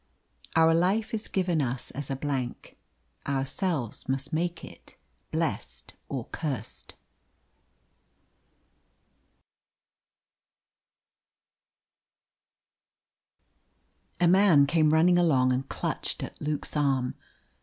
Our 0.55 0.73
life 0.73 1.13
is 1.13 1.27
given 1.27 1.61
us 1.61 1.91
as 1.91 2.09
a 2.09 2.15
blank; 2.15 2.75
Ourselves 3.27 4.09
must 4.09 4.33
make 4.33 4.65
it 4.65 4.95
blest 5.31 5.93
or 6.09 6.25
curst. 6.29 6.95
A 14.19 14.27
man 14.27 14.65
came 14.65 14.89
running 14.89 15.19
along 15.19 15.53
and 15.53 15.69
clutched 15.69 16.23
at 16.23 16.41
Luke's 16.41 16.75
arm. 16.75 17.13